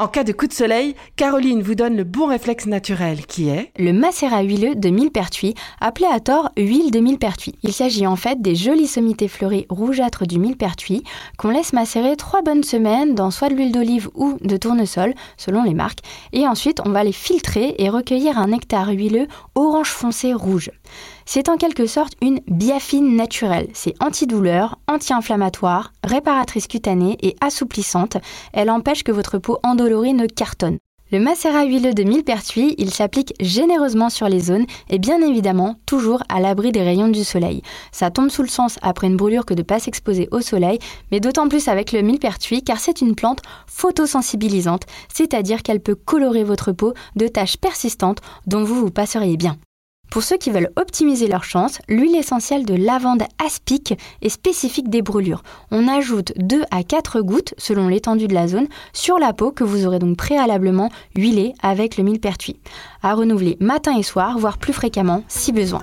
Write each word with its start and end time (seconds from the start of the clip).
En 0.00 0.08
cas 0.08 0.24
de 0.24 0.32
coup 0.32 0.48
de 0.48 0.52
soleil, 0.52 0.96
Caroline 1.14 1.62
vous 1.62 1.76
donne 1.76 1.96
le 1.96 2.02
bon 2.02 2.26
réflexe 2.26 2.66
naturel 2.66 3.26
qui 3.26 3.48
est 3.48 3.70
le 3.78 3.92
macérat 3.92 4.42
huileux 4.42 4.74
de 4.74 4.88
millepertuis, 4.88 5.54
appelé 5.80 6.08
à 6.10 6.18
tort 6.18 6.50
huile 6.56 6.90
de 6.90 6.98
millepertuis. 6.98 7.54
Il 7.62 7.72
s'agit 7.72 8.04
en 8.04 8.16
fait 8.16 8.42
des 8.42 8.56
jolies 8.56 8.88
sommités 8.88 9.28
fleuries 9.28 9.66
rougeâtres 9.68 10.26
du 10.26 10.40
millepertuis 10.40 11.04
qu'on 11.38 11.50
laisse 11.50 11.72
macérer 11.72 12.16
trois 12.16 12.42
bonnes 12.42 12.64
semaines 12.64 13.14
dans 13.14 13.30
soit 13.30 13.50
de 13.50 13.54
l'huile 13.54 13.70
d'olive 13.70 14.10
ou 14.16 14.36
de 14.40 14.56
tournesol, 14.56 15.14
selon 15.36 15.62
les 15.62 15.74
marques, 15.74 16.00
et 16.32 16.48
ensuite 16.48 16.80
on 16.84 16.90
va 16.90 17.04
les 17.04 17.12
filtrer 17.12 17.76
et 17.78 17.88
recueillir 17.88 18.36
un 18.36 18.48
nectar 18.48 18.88
huileux 18.88 19.28
orange 19.54 19.90
foncé 19.90 20.34
rouge. 20.34 20.72
C'est 21.26 21.48
en 21.48 21.56
quelque 21.56 21.86
sorte 21.86 22.14
une 22.20 22.40
biafine 22.48 23.16
naturelle. 23.16 23.68
C'est 23.72 23.94
antidouleur, 24.02 24.78
anti-inflammatoire, 24.88 25.92
réparatrice 26.04 26.66
cutanée 26.66 27.16
et 27.22 27.36
assouplissante. 27.40 28.18
Elle 28.52 28.70
empêche 28.70 29.04
que 29.04 29.12
votre 29.12 29.38
peau 29.38 29.58
endolorie 29.62 30.14
ne 30.14 30.26
cartonne. 30.26 30.78
Le 31.12 31.20
macérat 31.20 31.64
huileux 31.64 31.94
de 31.94 32.02
millepertuis, 32.02 32.74
il 32.76 32.90
s'applique 32.90 33.34
généreusement 33.38 34.10
sur 34.10 34.28
les 34.28 34.40
zones 34.40 34.66
et 34.88 34.98
bien 34.98 35.20
évidemment 35.20 35.76
toujours 35.86 36.24
à 36.28 36.40
l'abri 36.40 36.72
des 36.72 36.82
rayons 36.82 37.08
du 37.08 37.24
soleil. 37.24 37.62
Ça 37.92 38.10
tombe 38.10 38.30
sous 38.30 38.42
le 38.42 38.48
sens 38.48 38.78
après 38.82 39.06
une 39.06 39.16
brûlure 39.16 39.46
que 39.46 39.54
de 39.54 39.60
ne 39.60 39.64
pas 39.64 39.78
s'exposer 39.78 40.28
au 40.32 40.40
soleil, 40.40 40.78
mais 41.12 41.20
d'autant 41.20 41.48
plus 41.48 41.68
avec 41.68 41.92
le 41.92 42.02
millepertuis 42.02 42.64
car 42.64 42.80
c'est 42.80 43.00
une 43.00 43.14
plante 43.14 43.42
photosensibilisante, 43.66 44.86
c'est-à-dire 45.12 45.62
qu'elle 45.62 45.80
peut 45.80 45.94
colorer 45.94 46.42
votre 46.42 46.72
peau 46.72 46.94
de 47.16 47.28
taches 47.28 47.58
persistantes 47.58 48.18
dont 48.46 48.64
vous 48.64 48.74
vous 48.74 48.90
passeriez 48.90 49.36
bien. 49.36 49.56
Pour 50.14 50.22
ceux 50.22 50.36
qui 50.36 50.52
veulent 50.52 50.70
optimiser 50.76 51.26
leur 51.26 51.42
chance, 51.42 51.80
l'huile 51.88 52.14
essentielle 52.14 52.64
de 52.64 52.74
lavande 52.74 53.24
aspic 53.44 53.94
est 54.22 54.28
spécifique 54.28 54.88
des 54.88 55.02
brûlures. 55.02 55.42
On 55.72 55.88
ajoute 55.88 56.32
2 56.36 56.62
à 56.70 56.84
4 56.84 57.20
gouttes, 57.20 57.52
selon 57.58 57.88
l'étendue 57.88 58.28
de 58.28 58.34
la 58.34 58.46
zone, 58.46 58.68
sur 58.92 59.18
la 59.18 59.32
peau 59.32 59.50
que 59.50 59.64
vous 59.64 59.86
aurez 59.86 59.98
donc 59.98 60.16
préalablement 60.16 60.88
huilée 61.16 61.52
avec 61.64 61.96
le 61.96 62.04
millepertuis. 62.04 62.60
À 63.02 63.14
renouveler 63.14 63.56
matin 63.58 63.98
et 63.98 64.04
soir, 64.04 64.38
voire 64.38 64.58
plus 64.58 64.72
fréquemment 64.72 65.24
si 65.26 65.50
besoin. 65.50 65.82